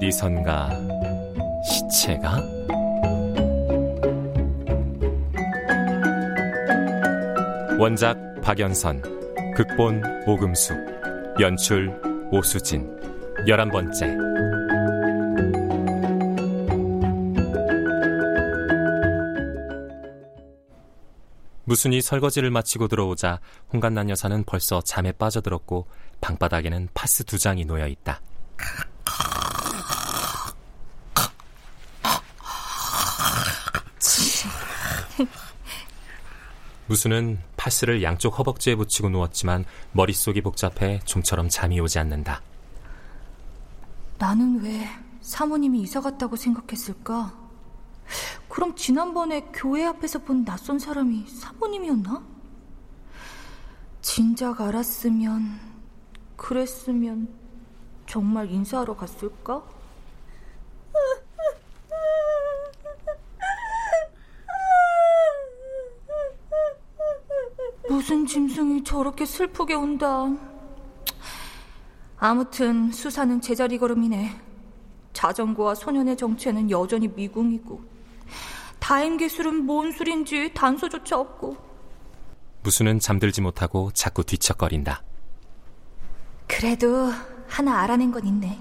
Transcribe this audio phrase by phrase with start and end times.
[0.00, 0.70] 어디선가
[1.62, 2.42] 시체가
[7.78, 9.02] 원작 박연선
[9.54, 10.74] 극본 오금숙
[11.38, 12.00] 연출
[12.32, 12.88] 오수진
[13.46, 14.16] 열한 번째
[21.64, 23.38] 무순이 설거지를 마치고 들어오자
[23.70, 25.86] 홍간난 여사는 벌써 잠에 빠져들었고
[26.22, 28.22] 방바닥에는 파스 두 장이 놓여 있다.
[36.90, 42.42] 무수는 파스를 양쪽 허벅지에 붙이고 누웠지만 머릿속이 복잡해 좀처럼 잠이 오지 않는다.
[44.18, 44.88] 나는 왜
[45.20, 47.32] 사모님이 이사 갔다고 생각했을까?
[48.48, 52.24] 그럼 지난번에 교회 앞에서 본 낯선 사람이 사모님이었나?
[54.02, 55.60] 진작 알았으면,
[56.34, 57.28] 그랬으면
[58.08, 59.62] 정말 인사하러 갔을까?
[67.88, 70.28] 무슨 짐승이 저렇게 슬프게 운다.
[72.16, 74.40] 아무튼 수사는 제자리 걸음이네.
[75.12, 77.82] 자전거와 소년의 정체는 여전히 미궁이고
[78.78, 81.56] 다행 기술은 뭔 술인지 단서조차 없고
[82.62, 85.02] 무수는 잠들지 못하고 자꾸 뒤척거린다.
[86.46, 87.10] 그래도
[87.48, 88.60] 하나 알아낸 건 있네.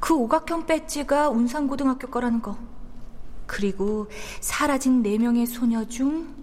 [0.00, 2.56] 그 오각형 배지가 운산고등학교 거라는 거.
[3.46, 4.08] 그리고
[4.40, 6.39] 사라진 네 명의 소녀 중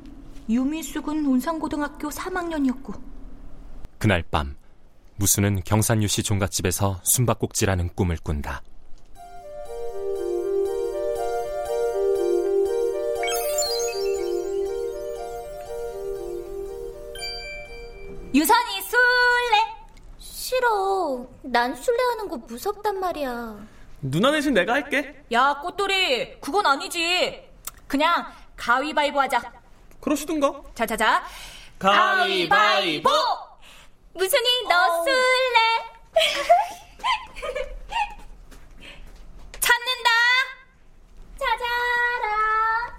[0.50, 2.94] 유미숙은 운산고등학교 3학년이었고.
[3.98, 4.56] 그날 밤
[5.18, 8.62] 무수는 경산유씨 종갓집에서 숨바꼭질하는 꿈을 꾼다.
[18.34, 19.78] 유선이 술래?
[20.20, 21.28] 싫어.
[21.42, 23.58] 난 술래하는 거 무섭단 말이야.
[24.02, 25.24] 누나 대신 내가 할게.
[25.32, 26.40] 야 꽃돌이.
[26.40, 27.44] 그건 아니지.
[27.88, 29.57] 그냥 가위바위보 하자
[30.02, 30.62] 그러시든가.
[30.76, 31.26] 자자자.
[31.80, 33.10] 가위바위보!
[34.14, 35.58] 무슨이 너 술래
[39.60, 40.10] 찾는다
[41.38, 42.98] 찾아라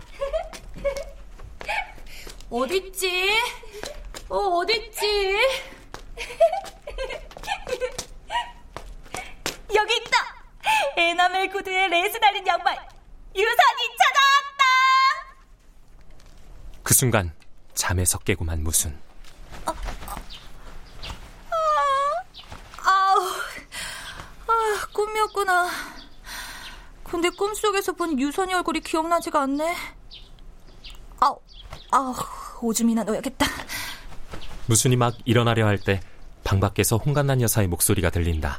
[2.51, 3.37] 어딨지
[4.29, 5.37] 어 어딨지
[9.75, 10.45] 여기 있다
[10.97, 12.77] 에나멜 구두에 레이스 달린 양말
[13.35, 14.65] 유선이 찾아왔다
[16.85, 17.31] 그 순간
[17.75, 18.99] 잠에서 깨고 만 무순.
[22.85, 23.23] 아우,
[24.49, 25.69] 아, 꿈이었구나.
[27.05, 29.77] 근데 꿈속에서 본 유선이 얼굴이 기억나지가 않네.
[31.21, 31.39] 아우,
[31.93, 32.13] 아우,
[32.63, 33.47] 오줌이나 누어야겠다.
[34.67, 36.01] 무순이 막 일어나려 할 때
[36.43, 38.59] 방 밖에서 홍간난 여사의 목소리가 들린다.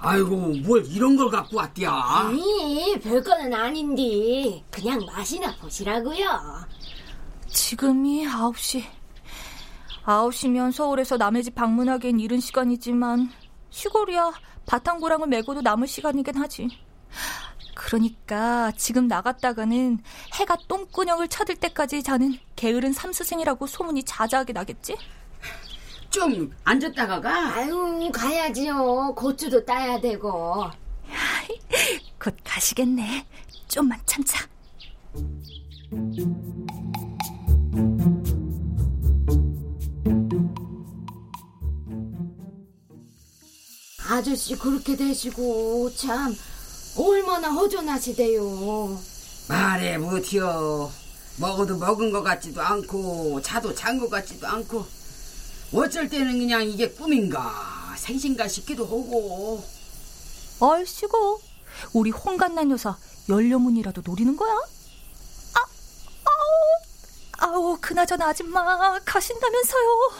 [0.00, 0.34] 아이고
[0.64, 6.64] 뭘 이런 걸 갖고 왔디야 아니 별거는 아닌데 그냥 맛이나 보시라고요
[7.48, 8.84] 지금이 9시.
[10.04, 13.30] 9시면 서울에서 남의 집 방문하기엔 이른 시간이지만
[13.70, 14.32] 시골이야
[14.66, 16.68] 바탕고랑을 메고도 남을 시간이긴 하지.
[17.74, 19.98] 그러니까 지금 나갔다가는
[20.34, 24.96] 해가 똥구녕을 쳐들 때까지 자는 게으른 삼수생이라고 소문이 자자하게 나겠지?
[26.10, 27.54] 좀 앉았다가 가.
[27.54, 29.14] 아유, 가야지요.
[29.14, 30.70] 고추도 따야 되고.
[32.18, 33.26] 곧 가시겠네.
[33.68, 34.46] 좀만 참자.
[44.10, 46.34] 아저씨 그렇게 되시고 참
[46.96, 48.98] 얼마나 허전하시대요.
[49.48, 50.90] 말해 못해요.
[51.38, 54.84] 먹어도 먹은 것 같지도 않고 자도 잔 것 같지도 않고
[55.72, 59.62] 어쩔 때는 그냥 이게 꿈인가 생신가 싶기도 하고
[60.58, 61.40] 얼씨고
[61.92, 62.96] 우리 홍간난 여사
[63.28, 64.52] 연료문이라도 노리는 거야?
[67.38, 70.10] 아, 아우, 그나저나 아줌마 가신다면서요.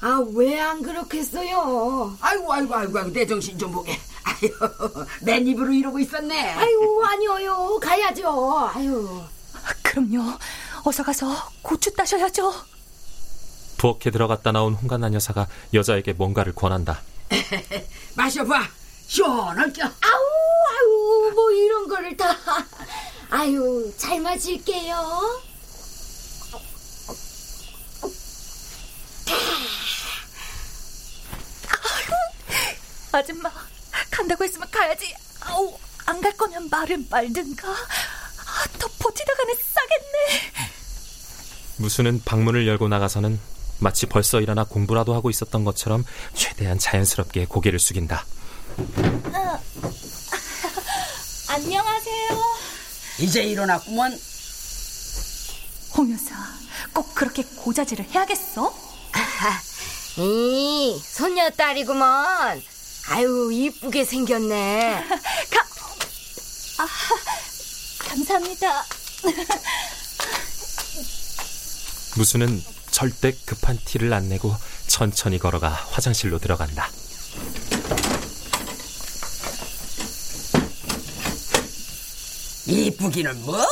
[0.00, 2.16] 아, 왜 안 그렇겠어요?
[2.20, 4.50] 아이고 아이고 아이고 아이고 내 정신 좀 보게 아유
[5.22, 8.70] 맨 입으로 이러고 있었네 아유, 아니요 가야죠.
[8.74, 9.22] 아유.
[9.82, 10.38] 그럼요.
[10.84, 12.52] 어서 가서 고추 따셔야죠.
[13.78, 17.00] 부엌에 들어갔다 나온 홍간난 여사가 여자에게 뭔가를 권한다.
[18.14, 18.62] 마셔봐
[19.06, 19.92] 시원할겨 아우,
[20.80, 22.36] 아우, 뭐 이런 거를 다.
[23.30, 25.40] 아유, 잘 마실게요.
[33.16, 33.50] 아줌마
[34.10, 35.14] 간다고 했으면 가야지.
[35.40, 35.76] 아우,
[36.06, 37.68] 안 갈 거면 말을 말든가.
[37.68, 40.42] 아, 더 버티다가는 싸겠네.
[41.78, 43.38] 무수는 방문을 열고 나가서는
[43.78, 48.26] 마치 벌써 일어나 공부라도 하고 있었던 것처럼 최대한 자연스럽게 고개를 숙인다.
[51.48, 52.42] 안녕하세요.
[53.20, 54.18] 이제 일어났구먼
[55.96, 56.34] 홍 여사,
[56.92, 58.74] 꼭 그렇게 고자질을 해야겠어?
[60.18, 62.62] 이, 손녀딸이구먼.
[63.08, 65.04] 아유, 이쁘게 생겼네.
[65.50, 65.60] 가.
[66.78, 66.88] 아,
[67.98, 68.84] 감사합니다.
[72.16, 74.54] 무수는 절대 급한 티를 안 내고
[74.86, 76.88] 천천히 걸어가 화장실로 들어간다.
[82.66, 83.66] 이쁘기는 뭘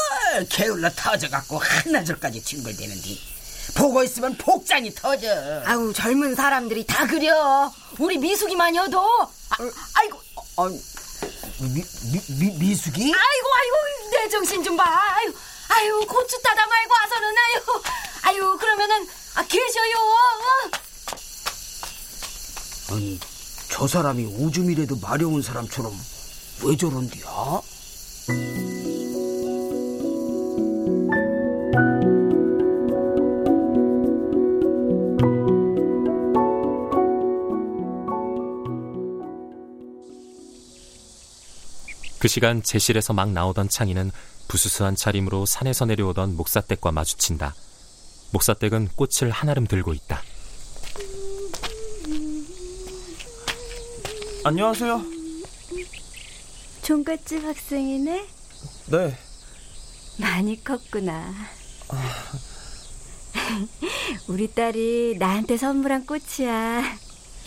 [0.50, 3.31] 게을러 터져갖고 한나절까지 뒹굴대는디
[3.76, 5.28] 보고 있으면 복장이 터져
[5.64, 7.72] 아우, 젊은 사람들이 다 그려.
[7.98, 9.00] 우리 미숙이만여도.
[9.00, 9.56] 아,
[9.94, 10.20] 아이고
[10.56, 10.78] 어, 미,
[11.74, 13.00] 미, 미, 미숙이?
[13.02, 14.84] 아이고, 아이고, 내 정신 좀 봐.
[14.84, 15.32] 아유,
[15.68, 17.82] 아유, 고추 따다 말고 와서는, 아유,
[18.22, 19.92] 아유, 그러면은, 아, 계셔요.
[22.90, 23.18] 아니
[23.70, 25.98] 저 사람이 오줌이라도 마려운 사람처럼
[26.64, 27.24] 왜 저런디야?
[42.22, 44.12] 그 시간 제실에서 막 나오던 창희는
[44.46, 47.52] 부스스한 차림으로 산에서 내려오던 목사댁과 마주친다.
[48.30, 50.22] 목사댁은 꽃을 한아름 들고 있다.
[54.44, 55.02] 안녕하세요.
[56.82, 58.28] 종갓집 학생이네?
[58.86, 59.18] 네.
[60.18, 61.34] 많이 컸구나.
[64.28, 66.84] 우리 딸이 나한테 선물한 꽃이야.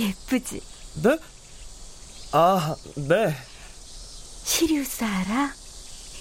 [0.02, 0.62] 예쁘지?
[1.02, 1.18] 네?
[2.34, 3.34] 아, 네.
[4.46, 5.54] 시리우스 알아?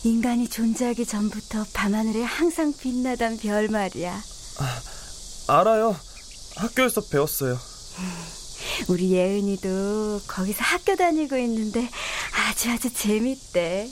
[0.04, 4.20] 인간이 존재하기 전부터 밤하늘에 항상 빛나던 별 말이야.
[5.48, 5.96] 알아요.
[6.56, 7.58] 학교에서 배웠어요.
[8.88, 11.88] 우리 예은이도 거기서 학교 다니고 있는데
[12.48, 13.88] 아주 아주 재밌대.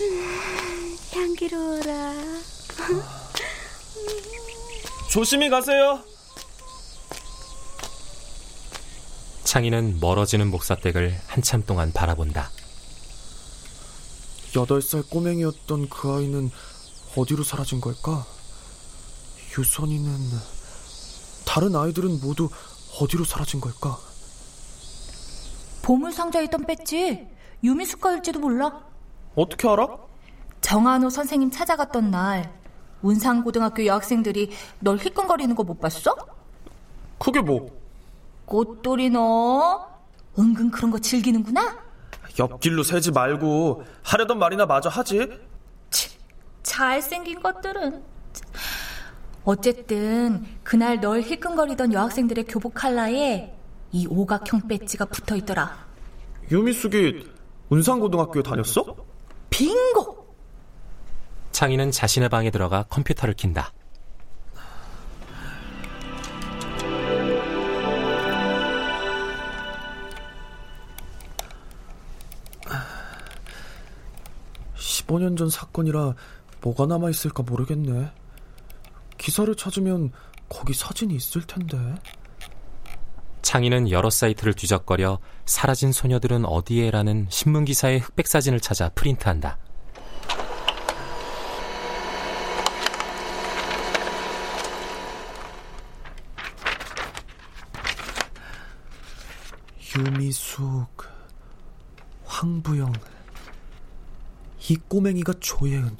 [0.00, 2.14] 음, 향기로워라.
[5.10, 6.02] 조심히 가세요.
[9.56, 12.50] 창희는 멀어지는 목사댁을 한참 동안 바라본다.
[14.54, 16.50] 여덟 살 꼬맹이였던 그 아이는
[17.16, 18.26] 어디로 사라진 걸까?
[19.56, 20.12] 유선이는
[21.46, 22.50] 다른 아이들은 모두
[23.00, 23.96] 어디로 사라진 걸까?
[25.80, 27.26] 보물 상자에 있던 배지
[27.64, 28.84] 유미숙 거일지도 몰라.
[29.36, 29.86] 어떻게 알아?
[30.60, 32.52] 정한호 선생님 찾아갔던 날
[33.00, 36.14] 운상고등학교 여학생들이 널 휘끈거리는 거 못 봤어?
[37.18, 37.85] 그게 뭐?
[38.46, 39.88] 꽃돌이 너
[40.38, 41.84] 은근 그런 거 즐기는구나.
[42.38, 45.28] 옆길로 새지 말고 하려던 말이나 마저 하지.
[46.62, 48.02] 잘생긴 것들은.
[49.44, 53.54] 어쨌든 그날 널 힐끔거리던 여학생들의 교복 칼라에
[53.92, 55.86] 이 오각형 배지가 붙어 있더라.
[56.50, 57.30] 유미숙이
[57.68, 58.96] 운상고등학교에 다녔어?
[59.50, 60.34] 빙고!
[61.52, 63.72] 창희는 자신의 방에 들어가 컴퓨터를 킨다.
[75.06, 76.14] 15년 전 사건이라
[76.60, 78.10] 뭐가 남아있을까 모르겠네.
[79.18, 80.12] 기사를 찾으면
[80.48, 81.78] 거기 사진이 있을 텐데.
[83.42, 89.58] 창희는 여러 사이트를 뒤적거려 사라진 소녀들은 어디에라는 신문 기사의 흑백 사진을 찾아 프린트한다.
[99.96, 100.88] 유미숙,
[102.24, 102.92] 황부영,
[104.68, 105.96] 이 꼬맹이가 조예은,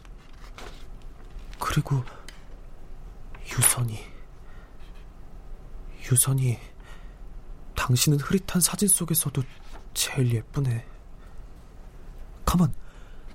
[1.59, 2.03] 그리고
[3.53, 3.99] 유선이.
[6.11, 6.59] 유선이,
[7.75, 9.43] 당신은 흐릿한 사진 속에서도
[9.95, 10.87] 제일 예쁘네.
[12.45, 12.73] 가만,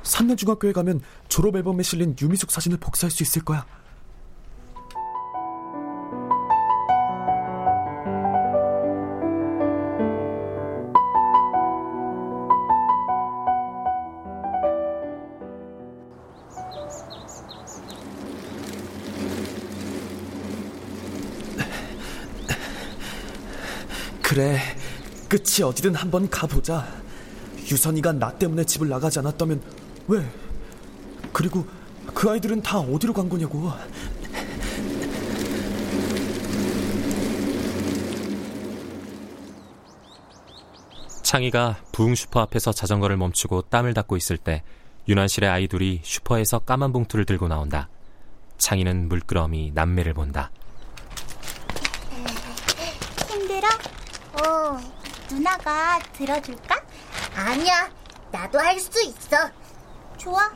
[0.04, 3.66] 산내중학교에 가면 졸업 앨범에 실린 유미숙 사진을 복사할 수 있을 거야.
[24.32, 24.58] 그래,
[25.28, 26.88] 끝이 어디든 한번 가보자.
[27.70, 29.62] 유선이가 나 때문에 집을 나가지 않았다면
[30.08, 30.26] 왜?
[31.34, 31.68] 그리고
[32.14, 33.70] 그 아이들은 다 어디로 간 거냐고.
[41.24, 44.64] 창희가 부흥 슈퍼 앞에서 자전거를 멈추고 땀을 닦고 있을 때
[45.10, 47.90] 윤환실의 아이들이 슈퍼에서 까만 봉투를 들고 나온다.
[48.60, 50.52] 창희는 물끄러미 남매를 본다.
[53.30, 53.68] 힘들어?
[54.42, 54.80] 어,
[55.30, 56.82] 누나가 들어줄까?
[57.36, 57.90] 아니야,
[58.32, 59.50] 나도 할 수 있어.
[60.18, 60.52] 좋아.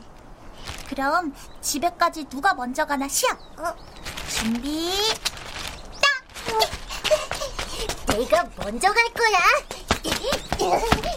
[0.88, 3.38] 그럼 집에까지 누가 먼저 가나 시합.
[3.58, 3.74] 어,
[4.28, 4.92] 준비,
[6.00, 6.22] 딱!
[8.16, 9.38] 내가 먼저 갈 거야.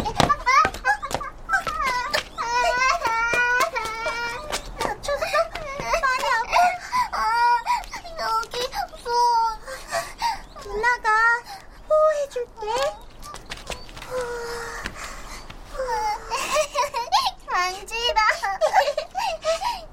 [4.80, 5.38] 다쳤어?
[6.02, 6.54] 많이 아파?
[7.12, 7.20] 아,
[8.20, 8.58] 여기
[9.04, 9.12] 손.
[10.74, 11.10] 누나가
[11.90, 12.68] 호호해줄게.
[17.48, 18.22] 만지라.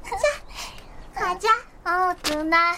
[0.05, 1.49] 자, 가자.
[1.85, 2.77] 어, 누나.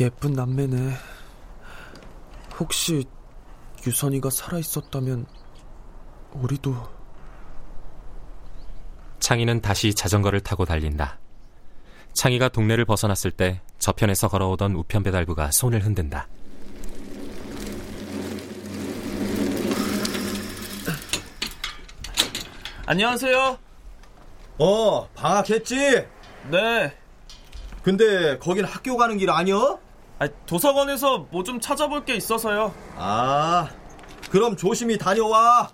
[0.00, 0.94] 예쁜 남매네.
[2.58, 3.04] 혹시
[3.86, 5.26] 유선이가 살아있었다면
[6.32, 6.74] 우리도
[9.18, 11.18] 창희는 다시 자전거를 타고 달린다.
[12.14, 16.28] 창희가 동네를 벗어났을 때 저편에서 걸어오던 우편 배달부가 손을 흔든다.
[22.86, 23.58] 안녕하세요.
[24.58, 26.06] 어, 방학했지?
[26.50, 26.96] 네.
[27.82, 29.89] 근데 거긴 학교 가는 길 아니여?
[30.20, 32.72] 아, 도서관에서 뭐 좀 찾아볼 게 있어서요.
[32.96, 33.68] 아,
[34.30, 35.70] 그럼 조심히 다녀와.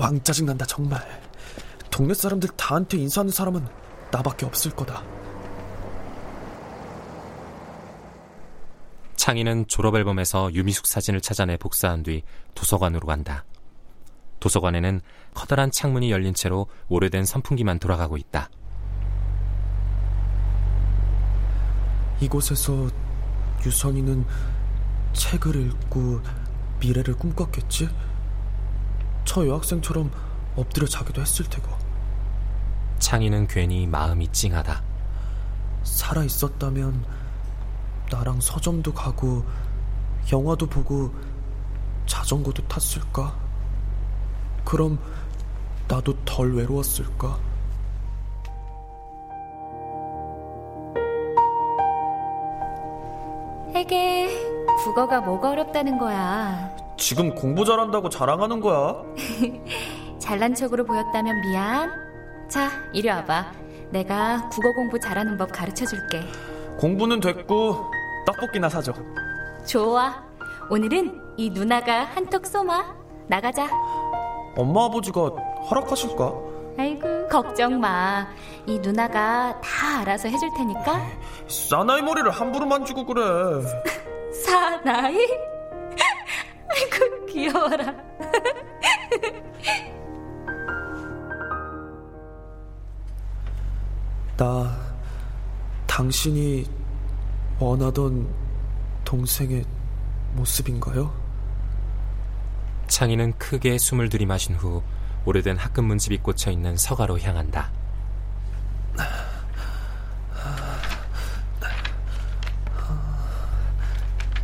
[0.00, 1.00] 왕 짜증난다 정말.
[1.90, 3.66] 동네 사람들 다한테 인사하는 사람은
[4.10, 5.02] 나밖에 없을 거다.
[9.16, 12.22] 창희는 졸업 앨범에서 유미숙 사진을 찾아내 복사한 뒤
[12.54, 13.44] 도서관으로 간다.
[14.40, 15.00] 도서관에는
[15.34, 18.48] 커다란 창문이 열린 채로 오래된 선풍기만 돌아가고 있다.
[22.20, 22.88] 이곳에서
[23.64, 24.24] 유선이는
[25.12, 26.20] 책을 읽고
[26.80, 27.88] 미래를 꿈꿨겠지?
[29.24, 30.10] 저 여학생처럼
[30.56, 31.70] 엎드려 자기도 했을 테고.
[32.98, 34.82] 창희는 괜히 마음이 찡하다.
[35.84, 37.04] 살아 있었다면
[38.10, 39.44] 나랑 서점도 가고
[40.32, 41.14] 영화도 보고
[42.06, 43.36] 자전거도 탔을까?
[44.64, 44.98] 그럼
[45.86, 47.38] 나도 덜 외로웠을까?
[53.78, 54.28] 해게
[54.84, 56.76] 국어가 뭐가 어렵다는 거야.
[56.96, 59.02] 지금 공부 잘한다고 자랑하는 거야?
[60.18, 61.92] 잘난 척으로 보였다면 미안.
[62.48, 63.52] 자, 이리 와봐.
[63.90, 66.20] 내가 국어 공부 잘하는 법 가르쳐 줄게.
[66.78, 67.90] 공부는 됐고
[68.26, 68.92] 떡볶이나 사줘.
[69.64, 70.24] 좋아.
[70.70, 72.84] 오늘은 이 누나가 한턱 쏘마.
[73.28, 73.68] 나가자.
[74.56, 75.20] 엄마 아버지가
[75.70, 76.32] 허락하실까?
[76.78, 78.28] 아이고, 걱정 마.
[78.64, 81.04] 이 누나가 다 알아서 해줄 테니까.
[81.48, 83.20] 사나이 머리를 함부로 만지고 그래.
[84.44, 85.16] 사나이?
[86.70, 87.92] 아이고, 귀여워라.
[94.36, 94.78] 나
[95.88, 96.64] 당신이
[97.58, 98.32] 원하던
[99.04, 99.64] 동생의
[100.34, 101.12] 모습인가요?
[102.86, 104.80] 창희는 크게 숨을 들이마신 후
[105.28, 107.70] 오래된 학급 문집이 꽂혀 있는 서가로 향한다.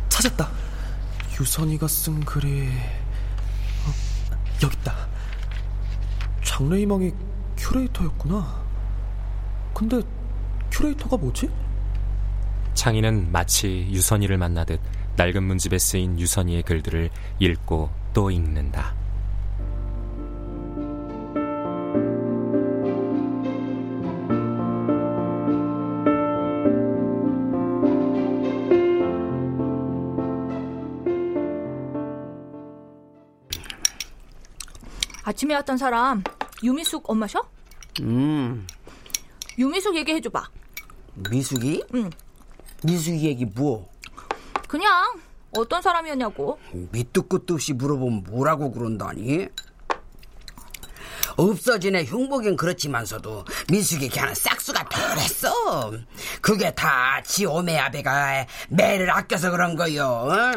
[0.09, 0.47] 찾았다.
[1.39, 3.91] 유선이가 쓴 글이 어,
[4.61, 4.95] 여기 있다.
[6.43, 7.11] 장래희망이
[7.57, 8.63] 큐레이터였구나.
[9.73, 10.01] 근데
[10.69, 11.49] 큐레이터가 뭐지?
[12.75, 14.79] 창희는 마치 유선이를 만나듯
[15.15, 19.04] 낡은 문집에 쓰인 유선이의 글들을 읽고 또 읽는다.
[35.35, 36.23] 아침에 왔던 사람
[36.63, 37.43] 유미숙 엄마셔?
[37.99, 38.65] 음,
[39.57, 40.47] 유미숙 얘기해줘봐.
[41.15, 41.83] 미숙이?
[41.93, 42.09] 응.
[42.83, 43.89] 미숙이 얘기 뭐?
[44.69, 45.19] 그냥
[45.57, 46.57] 어떤 사람이었냐고.
[46.71, 49.47] 밑도 끝도 없이 물어보면 뭐라고 그런다니?
[51.37, 55.91] 없어진 애 흉보긴 그렇지만서도 민숙이 걔는 싹수가 덜했어.
[56.41, 60.05] 그게 다 지 오메 아베가 매를 아껴서 그런 거요.
[60.05, 60.51] 어?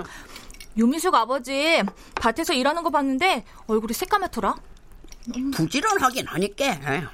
[0.79, 1.83] 유미숙 아버지
[2.15, 4.55] 밭에서 일하는 거 봤는데 얼굴이 새까맣더라.
[5.55, 7.11] 부지런하긴 하니까.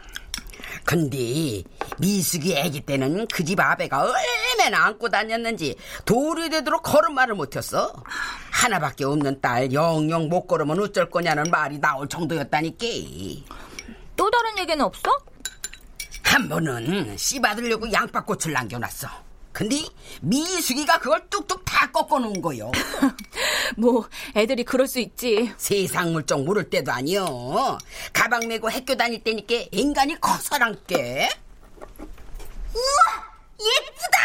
[0.84, 1.62] 근데
[1.98, 7.92] 미숙이 아기 때는 그 집 아베가 얼마나 안고 다녔는지 돌이 되도록 걸음말을 못했어.
[8.50, 12.86] 하나밖에 없는 딸 영영 못 걸으면 어쩔 거냐는 말이 나올 정도였다니까.
[14.16, 15.10] 또 다른 얘기는 없어?
[16.22, 19.08] 한 번은 씨 받으려고 양파꽃을 남겨놨어.
[19.54, 19.76] 근데
[20.20, 22.72] 미숙이가 그걸 뚝뚝 다 꺾어놓은 거요.
[23.78, 25.54] 뭐 애들이 그럴 수 있지.
[25.56, 27.78] 세상 물정 모를 때도 아니요.
[28.12, 31.30] 가방 메고 학교 다닐 때니까 인간이 커서란게.
[32.74, 33.24] 우와,
[33.60, 34.18] 예쁘다.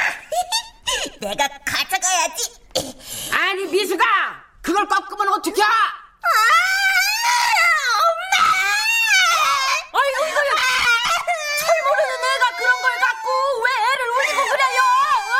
[1.30, 2.52] 내가 가져가야지.
[3.32, 4.04] 아니 미숙아,
[4.64, 5.62] 그걸 꺾으면 어떡해?
[9.92, 10.40] 아이고 이거
[11.60, 13.30] 철 모르는 애가 그런 걸 갖고
[13.64, 14.82] 왜 애를 울리고 그래요?
[14.82, 15.34] 어?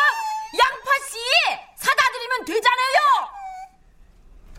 [0.58, 1.18] 양파씨
[2.40, 3.30] 드리면 되잖아요.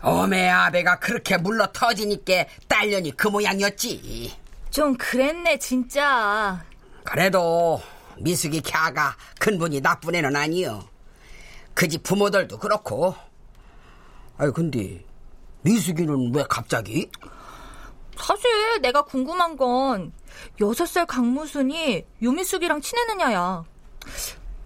[0.03, 4.35] 어메 아베가 그렇게 물러 터지니까 딸년이 그 모양이었지.
[4.71, 6.63] 좀 그랬네 진짜.
[7.03, 7.81] 그래도
[8.17, 10.87] 미숙이 캬가 근본이 나쁜 애는 아니요.
[11.73, 13.15] 그 집 부모들도 그렇고.
[14.37, 15.03] 아니 근데
[15.61, 17.09] 미숙이는 왜 갑자기?
[18.17, 20.11] 사실 내가 궁금한 건
[20.59, 23.63] 여섯 살 강무순이 유미숙이랑 친했느냐야.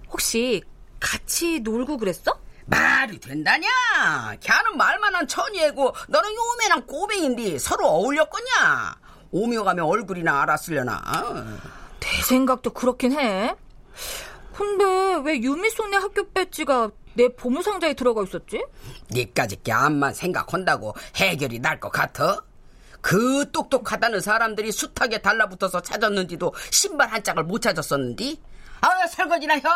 [0.10, 0.64] 혹시
[1.00, 2.40] 같이 놀고 그랬어?
[2.68, 3.68] 말이 된다냐?
[4.40, 8.98] 걔는 말만한 천이애고 너는 요맨한 꼬맹인데 서로 어울렸거냐?
[9.32, 11.02] 오며 가며 얼굴이나 알았으려나?
[12.00, 13.56] 내 생각도 그렇긴 해.
[14.56, 14.84] 근데
[15.30, 18.64] 왜 유미숙네 학교 배지가 내 보물상자에 들어가 있었지?
[19.12, 22.42] 니까지 걔안만 생각한다고 해결이 날 것 같아?
[23.02, 28.42] 그 똑똑하다는 사람들이 숱하게 달라붙어서 찾았는지도 신발 한 짝을 못 찾았었는디?
[28.82, 29.70] 아 설거지나 혀!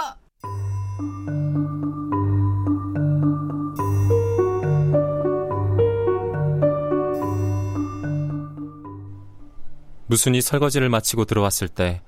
[10.10, 12.02] 무순이 설거지를 마치고 들어왔을 때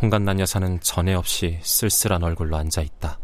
[0.00, 3.18] 홍간난 여사는 전에 없이 쓸쓸한 얼굴로 앉아 있다.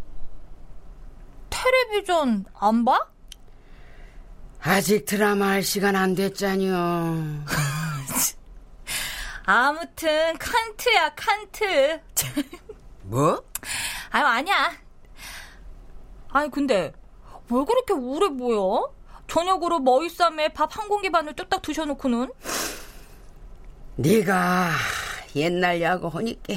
[1.51, 2.99] 텔레비전 안 봐?
[4.61, 7.45] 아직 드라마 할 시간 안 됐잖여.
[9.47, 12.01] 아무튼 칸트야 칸트.
[13.03, 13.41] 뭐?
[14.11, 14.73] 아유 아니야.
[16.31, 16.93] 아니 근데
[17.51, 18.93] 왜 그렇게 우울해 보여?
[19.29, 22.33] 저녁으로 머위쌈에 밥 한 공기 반을 뚝딱 드셔놓고는
[23.97, 24.73] 네가
[25.37, 26.55] 옛날 야구 하니까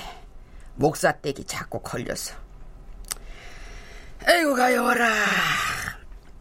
[0.76, 2.36] 목사떼기 자꾸 걸려서.
[4.26, 5.08] 아이고 가여워라.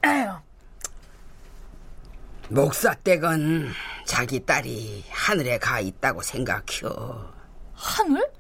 [0.03, 0.31] 아유.
[2.49, 3.73] 목사댁은
[4.07, 7.35] 자기 딸이 하늘에 가 있다고 생각혀.
[7.75, 8.31] 하늘?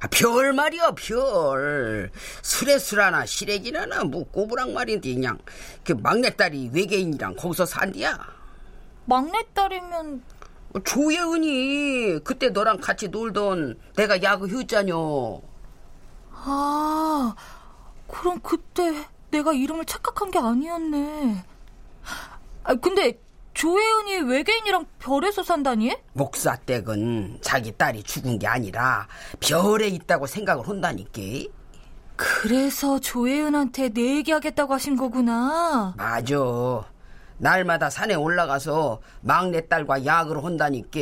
[0.00, 2.10] 아, 별 말이야 별.
[2.42, 5.38] 수레수라나 시래기라나 뭐 꼬부랑 말인데 그냥
[5.82, 8.18] 그 막내딸이 외계인이랑 거기서 산디야.
[9.06, 10.22] 막내딸이면
[10.82, 15.40] 조예은이 그때 너랑 같이 놀던 내가 야구 효자녀.
[16.32, 17.34] 아
[18.08, 21.44] 그럼 그때 내가 이름을 착각한 게 아니었네.
[22.64, 23.20] 아 근데
[23.54, 25.96] 조혜은이 외계인이랑 별에서 산다니?
[26.12, 29.06] 목사 댁은 자기 딸이 죽은 게 아니라
[29.38, 31.20] 별에 있다고 생각을 한다니까.
[32.16, 35.94] 그래서 조혜은한테 내 얘기하겠다고 하신 거구나.
[35.96, 36.34] 맞아.
[37.38, 41.00] 날마다 산에 올라가서 막내딸과 야구를 한다니까.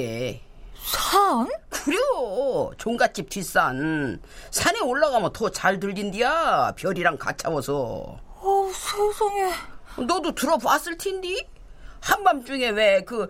[0.85, 1.49] 산?
[1.71, 2.73] 그래요.
[2.79, 4.21] 종갓집 뒷산.
[4.51, 6.75] 산에 올라가면 더 잘 들린디야.
[6.77, 8.19] 별이랑 같아워서.
[8.45, 9.53] 어 세상에.
[10.07, 11.47] 너도 들어봤을 텐디?
[12.01, 13.29] 한밤중에 왜 그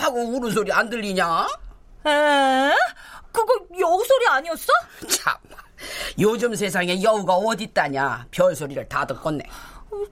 [0.00, 1.46] 하고 우는 소리 안 들리냐?
[2.06, 2.74] 에?
[3.30, 4.72] 그거 여우 소리 아니었어?
[5.08, 5.36] 참,
[6.18, 8.26] 요즘 세상에 여우가 어딨다냐?
[8.32, 9.44] 별 소리를 다 듣겠네.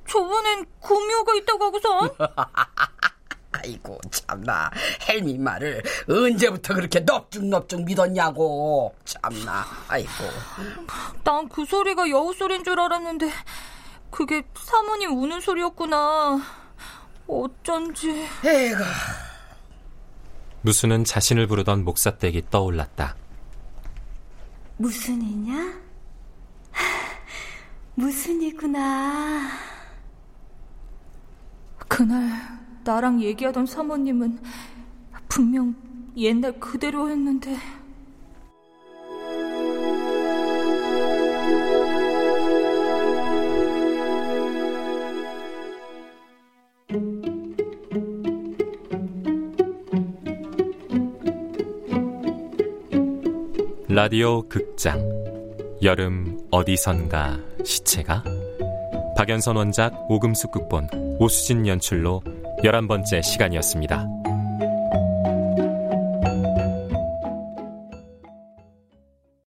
[0.09, 2.11] 저번엔 구미호가 있다고 하고선.
[3.53, 4.71] 아이고 참나
[5.09, 10.11] 헬미 말을 언제부터 그렇게 넙죽넙죽 믿었냐고 참나 아이고
[11.25, 13.31] 난 그 소리가 여우 소리인 줄 알았는데
[14.11, 16.39] 그게 사모님 우는 소리였구나.
[17.27, 18.27] 어쩐지.
[18.45, 18.85] 에가.
[20.63, 23.17] 무수는 자신을 부르던 목사댁이 떠올랐다.
[24.77, 25.75] 무슨 이냐?
[27.95, 29.49] 무슨 이구나.
[31.97, 32.29] 그날
[32.85, 34.39] 나랑 얘기하던 사모님은
[35.29, 35.75] 분명
[36.15, 37.57] 옛날 그대로였는데.
[53.89, 55.01] 라디오 극장
[55.83, 58.36] 여름 어디선가 시체가
[59.17, 62.23] 박연선 원작 오금숙 극본 오수진 연출로
[62.63, 64.16] 11번째 시간이었습니다.